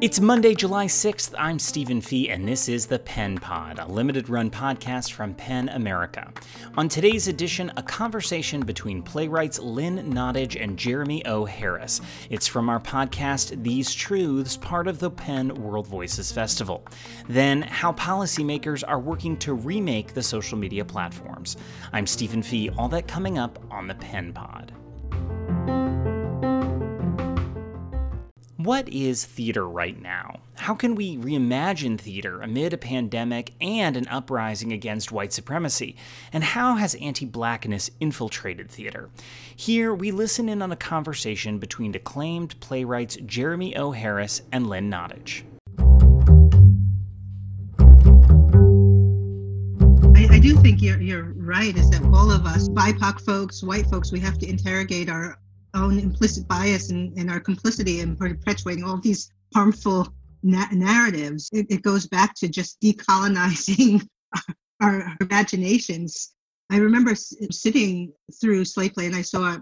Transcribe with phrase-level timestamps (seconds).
[0.00, 1.34] It's Monday, July 6th.
[1.36, 5.68] I'm Stephen Fee, and this is the Pen Pod, a limited run podcast from PEN
[5.68, 6.32] America.
[6.78, 11.44] On today's edition, a conversation between playwrights Lynn Nottage and Jeremy O.
[11.44, 12.00] Harris.
[12.30, 16.86] It's from our podcast, These Truths, part of the PEN World Voices Festival.
[17.28, 21.58] Then, how policymakers are working to remake the social media platforms.
[21.92, 24.77] I'm Stephen Fee, all that coming up on the Pen Pod.
[28.68, 30.40] What is theater right now?
[30.56, 35.96] How can we reimagine theater amid a pandemic and an uprising against white supremacy?
[36.34, 39.08] And how has anti blackness infiltrated theater?
[39.56, 43.92] Here, we listen in on a conversation between acclaimed playwrights Jeremy O.
[43.92, 45.44] Harris and Lynn Nottage.
[50.14, 54.12] I, do think you're, you're right, is that all of us, BIPOC folks, white folks,
[54.12, 55.38] we have to interrogate our
[55.74, 60.08] own implicit bias and, and our complicity in perpetuating all these harmful
[60.42, 61.48] na- narratives.
[61.52, 64.06] It, it, goes back to just decolonizing
[64.80, 66.34] our, our imaginations.
[66.70, 69.58] I remember s- sitting through Slave Play and I saw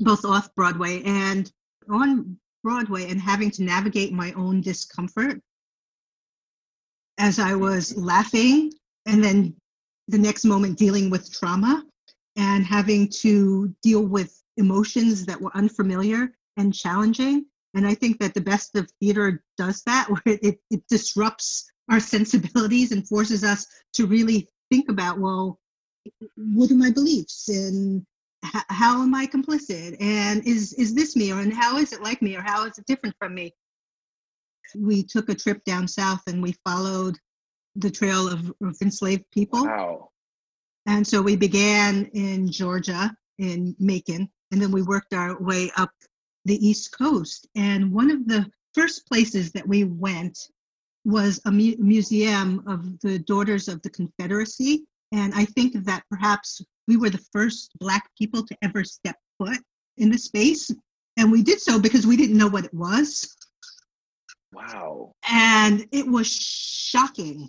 [0.00, 1.50] both off Broadway and
[1.88, 5.40] on Broadway and having to navigate my own discomfort
[7.18, 8.72] as I was laughing
[9.06, 9.54] and then
[10.08, 11.82] the next moment dealing with trauma
[12.36, 17.46] and having to deal with emotions that were unfamiliar and challenging.
[17.74, 22.00] And I think that the best of theater does that, where it, it disrupts our
[22.00, 25.60] sensibilities and forces us to really think about, well,
[26.36, 28.04] what are my beliefs and
[28.44, 29.96] h- how am I complicit?
[30.00, 32.78] And is is this me, or and how is it like me, or how is
[32.78, 33.54] it different from me?
[34.76, 37.16] We took a trip down south and we followed
[37.76, 39.64] the trail of, of enslaved people.
[39.64, 40.10] Wow.
[40.86, 45.90] And so we began in Georgia, in Macon, and then we worked our way up
[46.44, 47.48] the East Coast.
[47.54, 50.38] And one of the first places that we went
[51.04, 54.84] was a mu- museum of the Daughters of the Confederacy.
[55.12, 59.58] And I think that perhaps we were the first Black people to ever step foot
[59.98, 60.70] in the space.
[61.16, 63.34] And we did so because we didn't know what it was.
[64.52, 65.12] Wow.
[65.28, 67.48] And it was shocking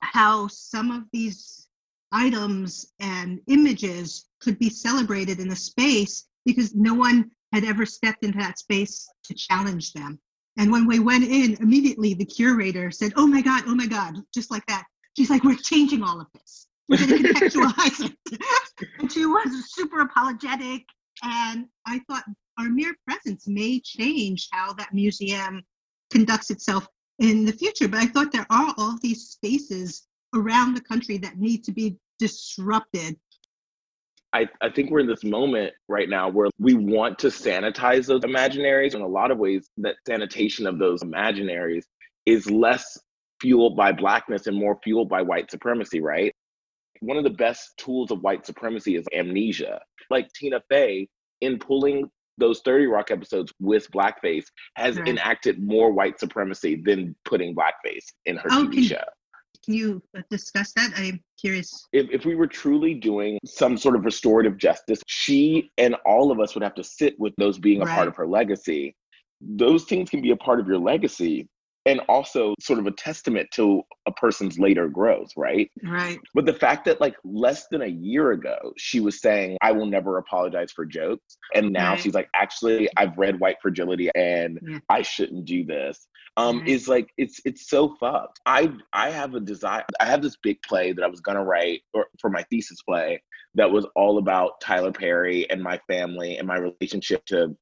[0.00, 1.68] how some of these
[2.12, 8.24] items and images could be celebrated in a space because no one had ever stepped
[8.24, 10.18] into that space to challenge them.
[10.58, 14.16] And when we went in, immediately the curator said, Oh my God, oh my God,
[14.34, 14.84] just like that.
[15.16, 16.66] She's like, We're changing all of this.
[16.88, 18.42] We're going to contextualize it.
[18.98, 20.84] and she was super apologetic.
[21.22, 22.24] And I thought
[22.58, 25.62] our mere presence may change how that museum
[26.10, 26.86] conducts itself
[27.18, 27.88] in the future.
[27.88, 31.96] But I thought there are all these spaces around the country that need to be
[32.18, 33.16] disrupted.
[34.34, 38.22] I, I think we're in this moment right now where we want to sanitize those
[38.22, 38.94] imaginaries.
[38.94, 41.84] In a lot of ways, that sanitation of those imaginaries
[42.24, 42.98] is less
[43.40, 46.32] fueled by blackness and more fueled by white supremacy, right?
[47.00, 49.80] One of the best tools of white supremacy is amnesia.
[50.08, 51.08] Like Tina Fey,
[51.40, 54.44] in pulling those 30 Rock episodes with blackface,
[54.76, 55.08] has Right.
[55.08, 59.02] enacted more white supremacy than putting blackface in her Oh, TV show.
[59.64, 60.90] Can you discuss that?
[60.96, 61.86] I'm curious.
[61.92, 66.40] if, if we were truly doing some sort of restorative justice, she and all of
[66.40, 68.94] us would have to sit with those being a part of her legacy.
[69.40, 71.48] Those things can be a part of your legacy
[71.84, 75.68] and also sort of a testament to a person's later growth, right?
[75.82, 76.16] Right.
[76.32, 79.86] But the fact that like less than a year ago, she was saying, I will
[79.86, 81.38] never apologize for jokes.
[81.56, 82.00] And now Right.
[82.00, 84.78] she's like, actually, I've read White Fragility and Yeah.
[84.88, 86.06] I shouldn't do this.
[86.38, 86.68] Um, Right.
[86.68, 88.40] is like it's it's so fucked.
[88.46, 89.84] I I have a desire.
[90.00, 93.22] I have this big play that I was gonna write or for my thesis play
[93.54, 97.54] that was all about Tyler Perry and my family and my relationship to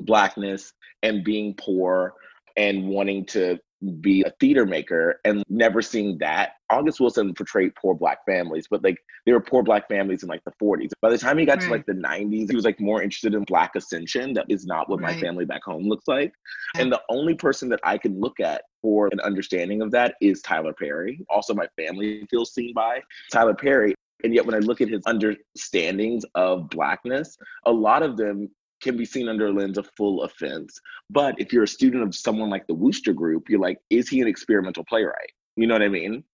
[0.00, 0.72] blackness
[1.02, 2.14] and being poor
[2.56, 3.58] and wanting to
[4.00, 6.52] be a theater maker and never seeing that.
[6.68, 10.42] August Wilson portrayed poor black families, but like they were poor black families in like
[10.44, 10.90] the 40s.
[11.00, 13.44] By the time he got to like the 90s, he was like more interested in
[13.44, 14.34] black ascension.
[14.34, 16.32] That is not what my family back home looks like.
[16.74, 16.82] Yeah.
[16.82, 20.42] And the only person that I can look at for an understanding of that is
[20.42, 21.24] Tyler Perry.
[21.30, 23.00] Also, my family feels seen by
[23.32, 23.94] Tyler Perry.
[24.22, 28.50] And yet, when I look at his understandings of Blackness, a lot of them
[28.82, 30.78] can be seen under a lens of full offense.
[31.10, 34.20] But if you're a student of someone like the Wooster Group, you're like, is he
[34.20, 35.30] an experimental playwright?
[35.56, 36.24] You know what I mean?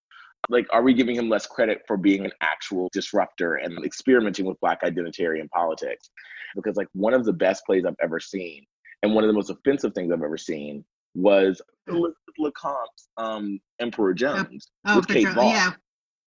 [0.48, 4.60] Like, are we giving him less credit for being an actual disruptor and experimenting with
[4.60, 6.10] Black identitarian politics?
[6.54, 8.64] Because, like, one of the best plays I've ever seen,
[9.02, 10.84] and one of the most offensive things I've ever seen,
[11.14, 15.32] was Elizabeth LeCompte's um, Emperor Jones Oh, with Kate sure.
[15.32, 15.52] Valk.
[15.52, 15.72] yeah.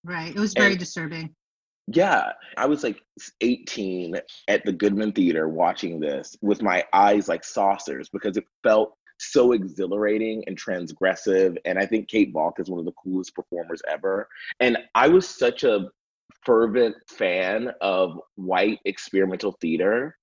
[0.03, 0.35] Right.
[0.35, 1.33] It was very And- disturbing.
[1.91, 3.01] Yeah, I was like
[3.41, 4.15] 18
[4.47, 9.53] at the Goodman Theater watching this with my eyes like saucers because it felt so
[9.53, 11.57] exhilarating and transgressive.
[11.65, 14.27] And I think Kate Valk is one of the coolest performers ever.
[14.59, 15.89] And I was such a
[16.45, 20.15] fervent fan of white experimental theater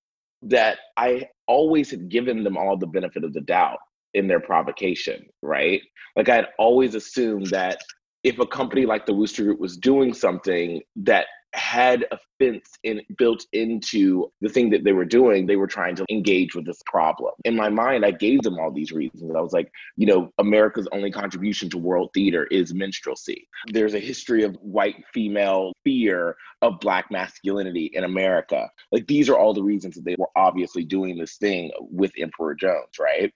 [0.43, 3.79] that I always had given them all the benefit of the doubt
[4.15, 5.83] in their provocation, right?
[6.15, 7.81] Like I had always assumed that
[8.23, 13.01] if a company like the Wooster Group was doing something that had a fence in,
[13.17, 16.83] built into the thing that they were doing, they were trying to engage with this
[16.87, 17.33] problem.
[17.45, 19.35] In my mind, I gave them all these reasons.
[19.35, 23.49] I was like, you know, America's only contribution to world theater is minstrelsy.
[23.69, 28.69] There's a history of white female fear of black masculinity in America.
[28.93, 32.55] Like these are all the reasons that they were obviously doing this thing with Emperor
[32.55, 33.33] Jones, right?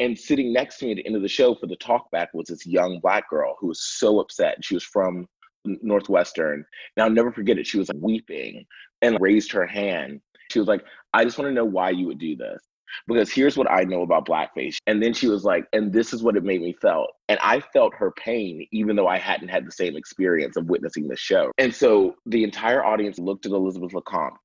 [0.00, 2.48] And sitting next to me at the end of the show for the talkback was
[2.48, 4.64] this young black girl who was so upset.
[4.64, 5.28] She was from
[5.64, 6.64] Northwestern.
[6.96, 7.66] And I'll never forget it.
[7.66, 8.66] She was like, weeping
[9.02, 10.20] and raised her hand.
[10.50, 12.62] She was like, I just want to know why you would do this.
[13.08, 14.76] Because here's what I know about blackface.
[14.86, 17.10] And then she was like, and this is what it made me felt.
[17.28, 21.08] And I felt her pain, even though I hadn't had the same experience of witnessing
[21.08, 21.50] the show.
[21.58, 24.36] And so the entire audience looked at Elizabeth LeCompte,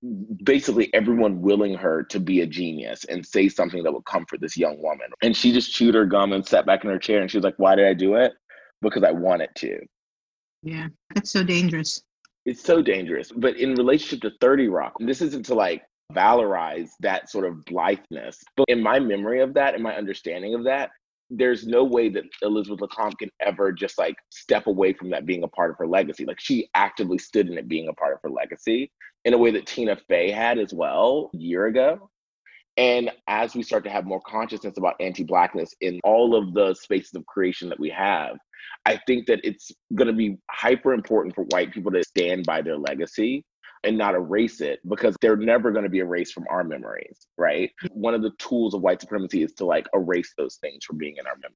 [0.43, 4.57] basically everyone willing her to be a genius and say something that would comfort this
[4.57, 5.09] young woman.
[5.21, 7.43] And she just chewed her gum and sat back in her chair and she was
[7.43, 8.33] like, why did I do it?
[8.81, 9.79] Because I wanted to.
[10.63, 12.01] Yeah, that's so dangerous.
[12.45, 13.31] It's so dangerous.
[13.31, 15.83] But in relationship to 30 Rock, this isn't to like
[16.13, 18.41] valorize that sort of blitheness.
[18.57, 20.89] But in my memory of that and my understanding of that,
[21.29, 25.43] there's no way that Elizabeth LeCompte can ever just like step away from that being
[25.43, 26.25] a part of her legacy.
[26.25, 28.91] Like she actively stood in it being a part of her legacy
[29.25, 32.09] in a way that Tina Fey had as well a year ago.
[32.77, 36.73] And as we start to have more consciousness about anti Blackness in all of the
[36.73, 38.37] spaces of creation that we have,
[38.85, 42.61] I think that it's going to be hyper important for white people to stand by
[42.61, 43.45] their legacy
[43.83, 47.71] and not erase it because they're never going to be erased from our memories, right?
[47.91, 51.15] One of the tools of white supremacy is to like erase those things from being
[51.17, 51.55] in our memory.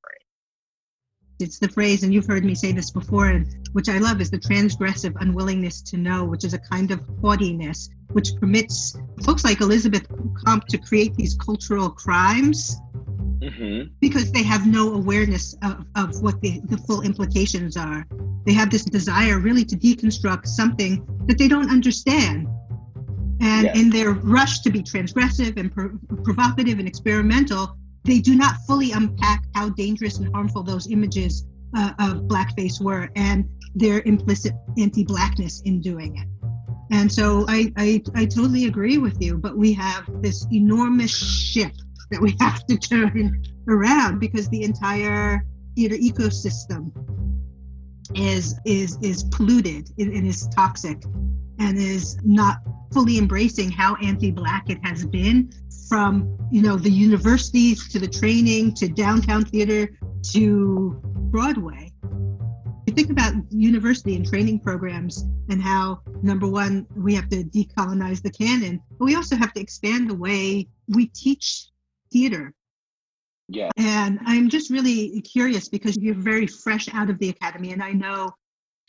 [1.39, 4.37] It's the phrase, and you've heard me say this before, which I love, is the
[4.37, 8.95] transgressive unwillingness to know, which is a kind of haughtiness, which permits
[9.25, 10.05] folks like Elizabeth
[10.45, 12.77] Comp to create these cultural crimes
[13.43, 13.89] mm-hmm.
[13.99, 18.05] because they have no awareness of, of what the, the full implications are.
[18.45, 22.47] They have this desire really to deconstruct something that they don't understand.
[23.41, 28.55] And in their rush to be transgressive and pro- provocative and experimental, they do not
[28.67, 31.45] fully unpack how dangerous and harmful those images
[31.75, 36.27] uh, of blackface were and their implicit anti-blackness in doing it.
[36.91, 41.82] And so I, I, I totally agree with you, but we have this enormous shift
[42.11, 45.45] that we have to turn around because the entire
[45.75, 46.91] theater ecosystem
[48.15, 51.03] is is is polluted and is toxic
[51.59, 52.57] and is not
[52.91, 55.51] fully embracing how anti-black it has been
[55.89, 59.89] from you know the universities to the training to downtown theater
[60.21, 60.99] to
[61.31, 61.91] broadway.
[62.85, 68.21] You think about university and training programs and how number one we have to decolonize
[68.21, 71.67] the canon but we also have to expand the way we teach
[72.13, 72.53] theater.
[73.49, 73.71] Yeah.
[73.77, 77.91] And I'm just really curious because you're very fresh out of the academy, and I
[77.91, 78.31] know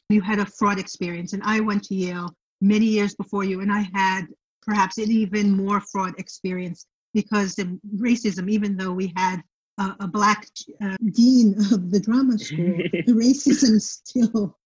[0.09, 3.73] you had a fraud experience, and I went to Yale many years before you, and
[3.73, 4.27] I had
[4.63, 9.43] perhaps an even more fraud experience because of racism, even though we had
[9.79, 10.47] a, a black
[10.83, 12.77] uh, dean of the drama school,
[13.07, 14.59] the racism still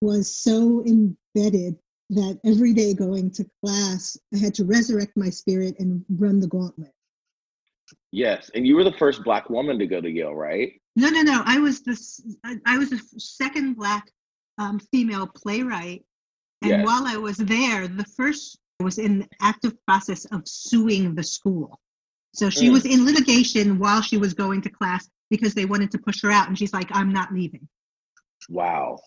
[0.00, 1.76] was so embedded
[2.10, 6.48] that every day going to class, I had to resurrect my spirit and run the
[6.48, 6.92] gauntlet.
[8.12, 10.72] Yes, and you were the first black woman to go to Yale, right?
[10.96, 11.42] No, no, no.
[11.44, 11.96] I was the
[12.66, 14.10] I was the second black
[14.58, 16.04] um, female playwright,
[16.62, 16.86] and yes.
[16.86, 21.78] while I was there, the first was in the active process of suing the school.
[22.34, 22.72] So she mm.
[22.72, 26.30] was in litigation while she was going to class because they wanted to push her
[26.30, 27.68] out, and she's like, "I'm not leaving."
[28.48, 28.98] Wow,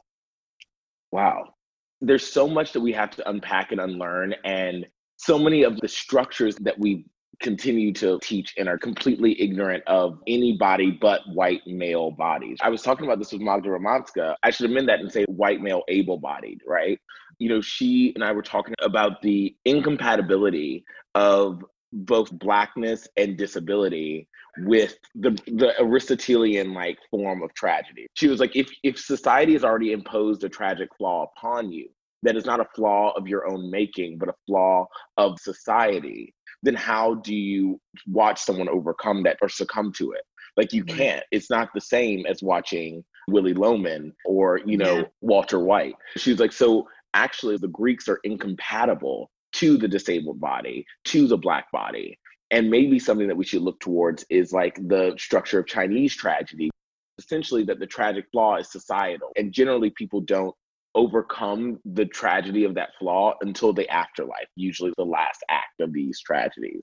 [1.12, 1.54] wow.
[2.02, 4.86] There's so much that we have to unpack and unlearn, and
[5.18, 7.06] so many of the structures that we
[7.40, 12.58] continue to teach and are completely ignorant of anybody but white male bodies.
[12.62, 14.36] I was talking about this with Magda Romanska.
[14.44, 17.00] I should amend that and say white male able bodied, right?
[17.40, 20.86] You know, she and I were talking about the incompatibility
[21.16, 24.28] of both blackness and disability
[24.60, 28.08] with the the Aristotelian like form of tragedy.
[28.14, 31.90] She was like, if if society has already imposed a tragic flaw upon you,
[32.24, 34.86] that is not a flaw of your own making, but a flaw
[35.18, 40.24] of society, then how do you watch someone overcome that or succumb to it?
[40.58, 41.24] Like you can't.
[41.32, 45.06] It's not the same as watching Willy Loman or, you know, yeah.
[45.22, 45.96] Walter White.
[46.18, 51.72] She's like, so actually the Greeks are incompatible to the disabled body, to the Black
[51.72, 52.18] body.
[52.52, 56.70] And maybe something that we should look towards is like the structure of Chinese tragedy,
[57.18, 59.32] essentially, that the tragic flaw is societal.
[59.36, 60.56] And generally, people don't
[60.96, 66.20] overcome the tragedy of that flaw until the afterlife, usually the last act of these
[66.22, 66.82] tragedies.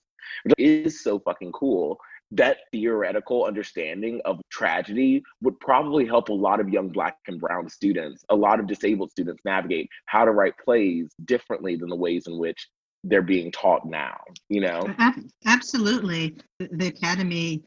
[0.58, 1.98] Is so fucking cool
[2.32, 7.68] that theoretical understanding of tragedy would probably help a lot of young black and brown
[7.68, 12.26] students a lot of disabled students navigate how to write plays differently than the ways
[12.26, 12.68] in which
[13.04, 14.16] they're being taught now
[14.48, 14.82] you know
[15.46, 17.62] absolutely the academy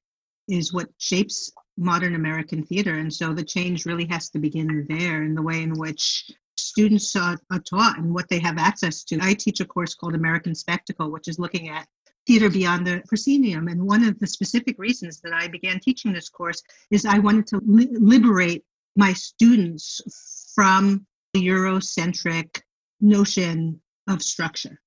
[0.48, 5.24] is what shapes modern american theater and so the change really has to begin there
[5.24, 9.18] in the way in which students are, are taught and what they have access to
[9.22, 11.88] i teach a course called american spectacle which is looking at
[12.26, 13.68] theater beyond the proscenium.
[13.68, 16.62] And one of the specific reasons that I began teaching this course
[16.92, 18.64] is I wanted to li- liberate
[18.96, 22.62] my students from the Eurocentric
[23.02, 24.80] notion of structure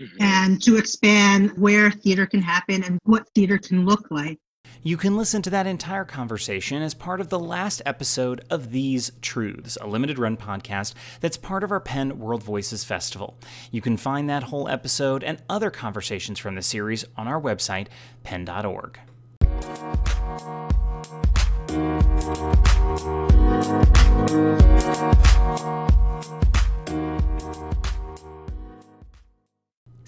[0.00, 0.22] mm-hmm.
[0.22, 4.38] and to expand where theater can happen and what theater can look like.
[4.82, 9.12] You can listen to that entire conversation as part of the last episode of These
[9.20, 13.36] Truths, a limited run podcast that's part of our PEN World Voices Festival.
[13.70, 17.88] You can find that whole episode and other conversations from the series on our website,
[18.24, 18.98] pen.org.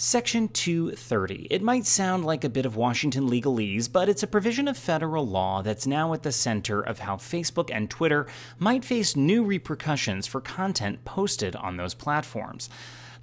[0.04, 1.46] Section 230.
[1.50, 5.26] It might sound like a bit of Washington legalese, but it's a provision of federal
[5.26, 8.26] law that's now at the center of how Facebook and Twitter
[8.58, 12.68] might face new repercussions for content posted on those platforms.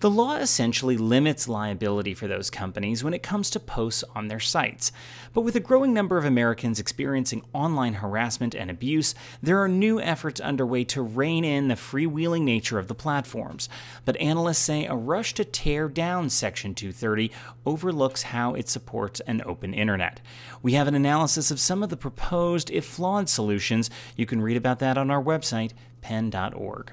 [0.02, 4.40] The law essentially limits liability for those companies when it comes to posts on their
[4.40, 4.92] sites.
[5.32, 10.02] But with a growing number of Americans experiencing online harassment and abuse, there are new
[10.02, 13.70] efforts underway to rein in the freewheeling nature of the platforms.
[14.04, 17.32] But analysts say a rush to tear down Section 230
[17.68, 20.20] overlooks how it supports an open internet.
[20.64, 23.92] We have an analysis of some of the proposed, if flawed, solutions.
[24.16, 26.92] You can read about that on our website, pen.org.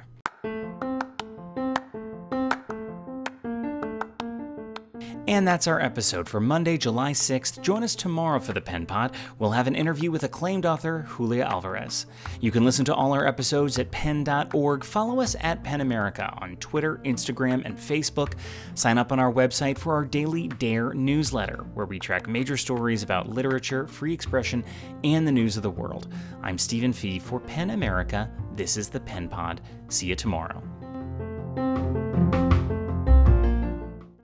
[5.28, 7.60] And that's our episode for Monday, July 6th.
[7.60, 9.12] Join us tomorrow for the Pen Pod.
[9.38, 12.06] We'll have an interview with acclaimed author Julia Alvarez.
[12.40, 14.82] You can listen to all our episodes at pen.org.
[14.82, 18.38] Follow us at PEN America on Twitter, Instagram, and Facebook.
[18.74, 23.02] Sign up on our website for our daily Dare newsletter, where we track major stories
[23.02, 24.64] about literature, free expression,
[25.04, 26.08] and the news of the world.
[26.42, 28.30] I'm Stephen Fee for PEN America.
[28.56, 29.60] This is the Pen Pod.
[29.88, 30.62] See you tomorrow.